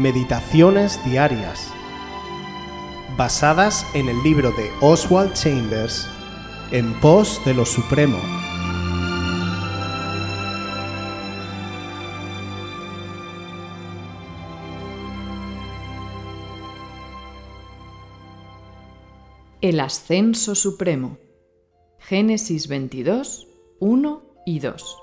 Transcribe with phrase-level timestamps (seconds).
[0.00, 1.70] Meditaciones Diarias,
[3.18, 6.08] basadas en el libro de Oswald Chambers,
[6.70, 8.16] En pos de lo Supremo.
[19.60, 21.18] El ascenso supremo.
[21.98, 23.48] Génesis 22,
[23.80, 24.99] 1 y 2.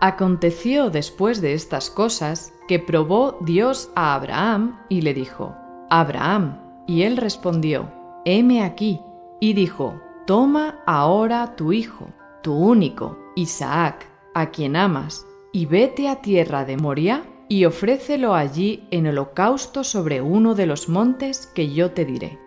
[0.00, 5.54] Aconteció después de estas cosas que probó Dios a Abraham y le dijo,
[5.90, 7.92] Abraham, y él respondió,
[8.24, 9.00] heme aquí,
[9.40, 12.08] y dijo, Toma ahora tu hijo,
[12.42, 18.86] tu único, Isaac, a quien amas, y vete a tierra de Moria y ofrécelo allí
[18.90, 22.38] en holocausto sobre uno de los montes que yo te diré.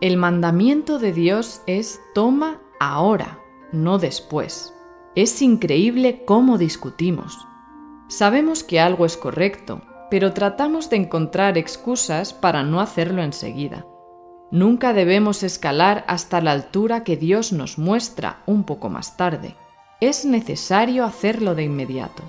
[0.00, 3.38] El mandamiento de Dios es toma ahora,
[3.72, 4.74] no después.
[5.16, 7.38] Es increíble cómo discutimos.
[8.08, 13.86] Sabemos que algo es correcto, pero tratamos de encontrar excusas para no hacerlo enseguida.
[14.50, 19.54] Nunca debemos escalar hasta la altura que Dios nos muestra un poco más tarde.
[20.00, 22.24] Es necesario hacerlo de inmediato.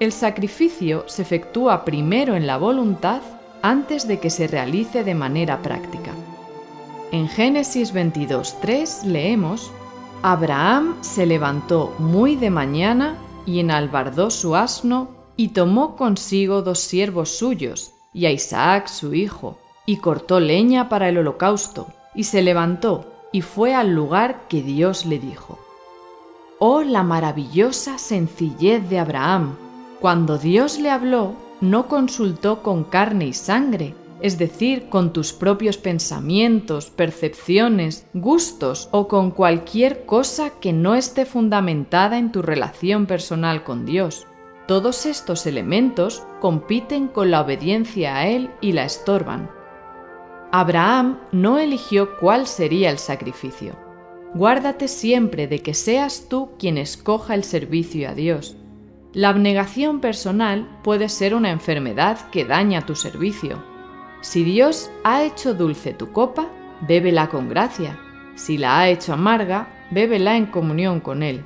[0.00, 3.20] El sacrificio se efectúa primero en la voluntad
[3.60, 6.12] antes de que se realice de manera práctica.
[7.12, 9.70] En Génesis 22.3 leemos
[10.26, 17.36] Abraham se levantó muy de mañana y enalbardó su asno y tomó consigo dos siervos
[17.36, 23.04] suyos y a Isaac su hijo, y cortó leña para el holocausto, y se levantó
[23.32, 25.58] y fue al lugar que Dios le dijo.
[26.58, 29.56] Oh la maravillosa sencillez de Abraham.
[30.00, 35.76] Cuando Dios le habló, no consultó con carne y sangre, es decir, con tus propios
[35.76, 43.64] pensamientos, percepciones, gustos o con cualquier cosa que no esté fundamentada en tu relación personal
[43.64, 44.26] con Dios.
[44.66, 49.50] Todos estos elementos compiten con la obediencia a Él y la estorban.
[50.52, 53.76] Abraham no eligió cuál sería el sacrificio.
[54.32, 58.56] Guárdate siempre de que seas tú quien escoja el servicio a Dios.
[59.12, 63.73] La abnegación personal puede ser una enfermedad que daña tu servicio
[64.24, 66.48] si Dios ha hecho dulce tu copa,
[66.80, 67.98] bébela con gracia.
[68.36, 71.44] Si la ha hecho amarga, bébela en comunión con Él.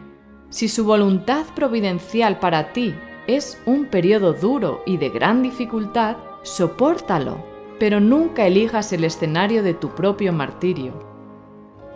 [0.49, 2.95] Si su voluntad providencial para ti
[3.27, 7.45] es un periodo duro y de gran dificultad, sopórtalo,
[7.81, 10.93] pero nunca elijas el escenario de tu propio martirio.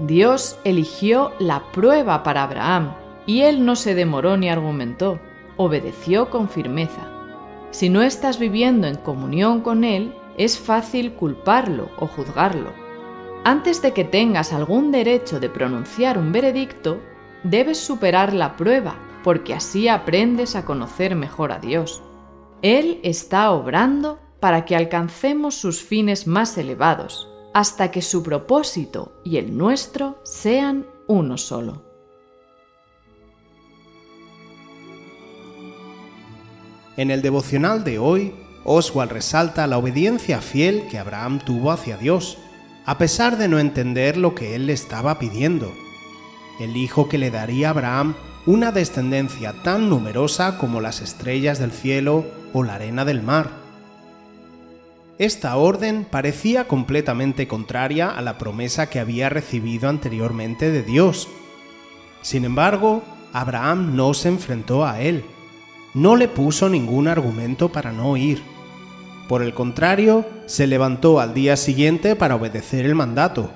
[0.00, 2.92] Dios eligió la prueba para Abraham,
[3.24, 5.20] y él no se demoró ni argumentó,
[5.56, 7.08] obedeció con firmeza.
[7.70, 12.72] Si no estás viviendo en comunión con Él, es fácil culparlo o juzgarlo.
[13.44, 17.00] Antes de que tengas algún derecho de pronunciar un veredicto,
[17.42, 18.94] debes superar la prueba,
[19.24, 22.02] porque así aprendes a conocer mejor a Dios.
[22.62, 29.36] Él está obrando para que alcancemos sus fines más elevados, hasta que su propósito y
[29.36, 31.82] el nuestro sean uno solo.
[36.96, 42.38] En el devocional de hoy Oswald resalta la obediencia fiel que Abraham tuvo hacia Dios,
[42.84, 45.72] a pesar de no entender lo que él le estaba pidiendo.
[46.60, 48.14] El hijo que le daría a Abraham
[48.46, 53.50] una descendencia tan numerosa como las estrellas del cielo o la arena del mar.
[55.18, 61.28] Esta orden parecía completamente contraria a la promesa que había recibido anteriormente de Dios.
[62.22, 63.02] Sin embargo,
[63.32, 65.24] Abraham no se enfrentó a él,
[65.94, 68.42] no le puso ningún argumento para no ir.
[69.28, 73.50] Por el contrario, se levantó al día siguiente para obedecer el mandato.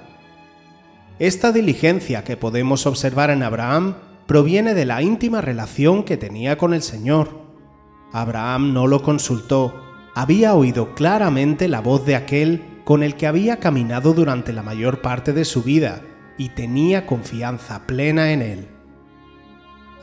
[1.18, 6.74] Esta diligencia que podemos observar en Abraham proviene de la íntima relación que tenía con
[6.74, 7.40] el Señor.
[8.12, 9.74] Abraham no lo consultó,
[10.14, 15.02] había oído claramente la voz de aquel con el que había caminado durante la mayor
[15.02, 16.02] parte de su vida
[16.38, 18.75] y tenía confianza plena en él.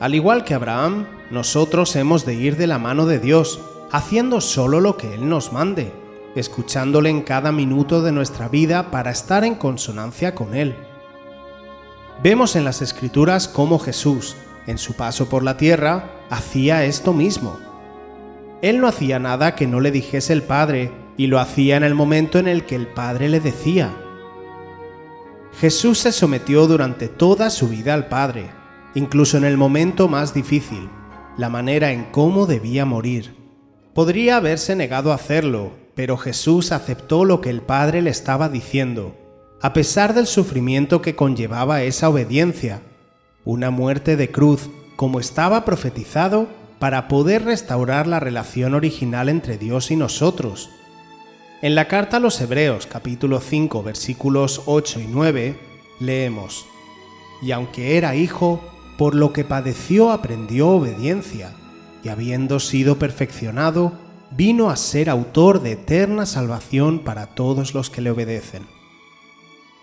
[0.00, 3.60] Al igual que Abraham, nosotros hemos de ir de la mano de Dios,
[3.92, 5.92] haciendo solo lo que Él nos mande,
[6.34, 10.74] escuchándole en cada minuto de nuestra vida para estar en consonancia con Él.
[12.22, 14.36] Vemos en las Escrituras cómo Jesús,
[14.66, 17.58] en su paso por la tierra, hacía esto mismo.
[18.62, 21.94] Él no hacía nada que no le dijese el Padre, y lo hacía en el
[21.94, 23.94] momento en el que el Padre le decía.
[25.60, 28.50] Jesús se sometió durante toda su vida al Padre,
[28.94, 30.88] incluso en el momento más difícil,
[31.36, 33.34] la manera en cómo debía morir.
[33.92, 39.16] Podría haberse negado a hacerlo, pero Jesús aceptó lo que el Padre le estaba diciendo,
[39.60, 42.82] a pesar del sufrimiento que conllevaba esa obediencia,
[43.44, 46.48] una muerte de cruz, como estaba profetizado,
[46.78, 50.70] para poder restaurar la relación original entre Dios y nosotros.
[51.62, 55.58] En la carta a los Hebreos capítulo 5 versículos 8 y 9
[55.98, 56.66] leemos,
[57.40, 58.60] Y aunque era hijo,
[58.96, 61.52] por lo que padeció aprendió obediencia,
[62.02, 63.92] y habiendo sido perfeccionado,
[64.30, 68.62] vino a ser autor de eterna salvación para todos los que le obedecen.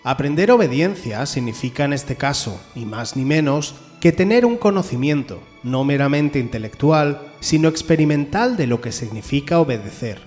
[0.03, 5.83] Aprender obediencia significa en este caso, ni más ni menos, que tener un conocimiento, no
[5.83, 10.19] meramente intelectual, sino experimental de lo que significa obedecer.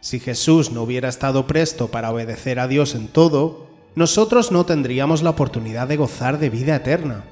[0.00, 5.22] Si Jesús no hubiera estado presto para obedecer a Dios en todo, nosotros no tendríamos
[5.22, 7.24] la oportunidad de gozar de vida eterna.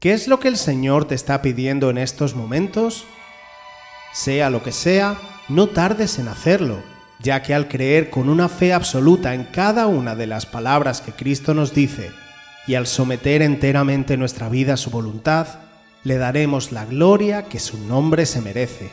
[0.00, 3.04] ¿Qué es lo que el Señor te está pidiendo en estos momentos?
[4.12, 5.18] Sea lo que sea,
[5.48, 6.84] no tardes en hacerlo,
[7.18, 11.10] ya que al creer con una fe absoluta en cada una de las palabras que
[11.10, 12.12] Cristo nos dice,
[12.68, 15.48] y al someter enteramente nuestra vida a su voluntad,
[16.04, 18.92] le daremos la gloria que su nombre se merece.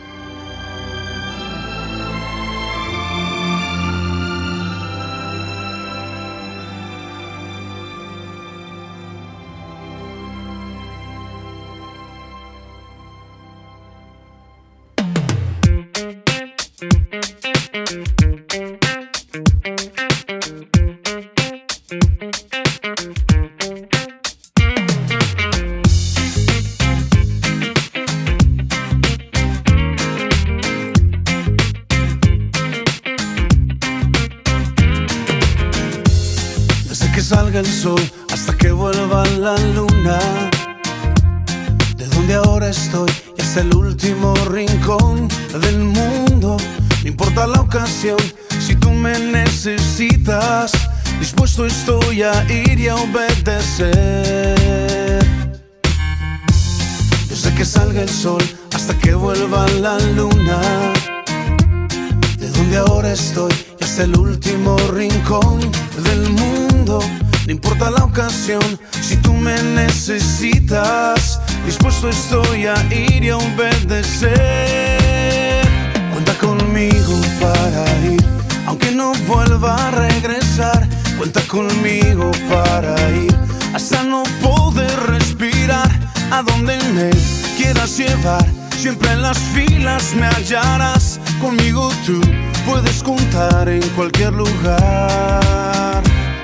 [37.35, 38.01] salga el sol
[38.33, 40.19] hasta que vuelva la luna.
[41.95, 43.09] De donde ahora estoy
[43.39, 45.29] hasta el último rincón
[45.61, 46.57] del mundo.
[48.59, 50.73] Si tú me necesitas,
[51.19, 54.57] dispuesto estoy a ir y a obedecer.
[57.29, 58.43] Desde que salga el sol
[58.75, 60.59] hasta que vuelva la luna.
[62.37, 65.61] De donde ahora estoy y hasta el último rincón
[66.03, 66.99] del mundo
[67.45, 68.61] no importa la ocasión,
[69.01, 75.00] si tú me necesitas, dispuesto estoy a ir y a obedecer.
[76.41, 78.23] Conmigo para ir,
[78.65, 80.87] aunque no vuelva a regresar.
[81.17, 83.35] Cuenta conmigo para ir,
[83.73, 85.89] hasta no poder respirar.
[86.31, 87.11] A donde me
[87.57, 88.45] quieras llevar,
[88.77, 91.19] siempre en las filas me hallarás.
[91.39, 92.19] Conmigo tú
[92.65, 95.61] puedes contar en cualquier lugar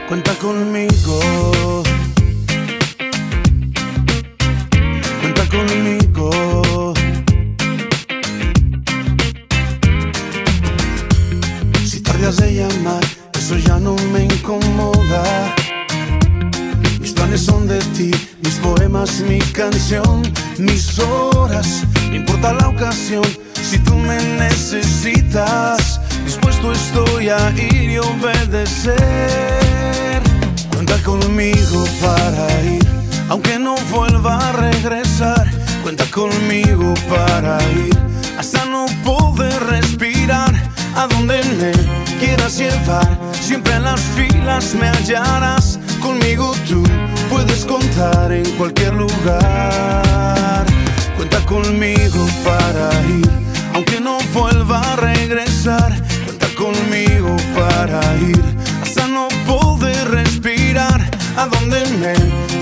[0.08, 1.84] cuenta conmigo.
[5.22, 6.57] Cuenta conmigo.
[26.78, 28.98] Estoy a ir y obedecer.
[30.74, 32.86] Cuenta conmigo para ir,
[33.30, 35.46] aunque no vuelva a regresar.
[35.84, 37.98] Cuenta conmigo para ir,
[38.38, 40.54] hasta no poder respirar.
[40.96, 41.72] A donde me
[42.20, 43.08] quieras llevar,
[43.40, 45.80] siempre en las filas me hallarás.
[46.02, 46.84] Conmigo tú
[47.30, 50.66] puedes contar en cualquier lugar.
[51.16, 53.30] Cuenta conmigo para ir,
[53.76, 55.94] aunque no vuelva a regresar
[58.82, 61.10] hasta no poder respirar.
[61.38, 62.14] A donde me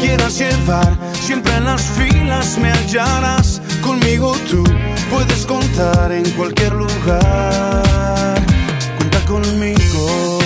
[0.01, 3.61] quieras llevar, siempre en las filas me hallarás.
[3.81, 4.63] Conmigo tú
[5.09, 8.35] puedes contar en cualquier lugar.
[8.97, 10.44] Cuenta conmigo.